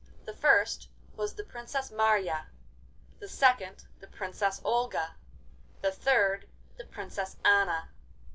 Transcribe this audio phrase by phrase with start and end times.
[0.25, 2.47] The first was the Princess Marya,
[3.19, 5.13] the second the Princess Olga,
[5.83, 7.89] the third the Princess Anna.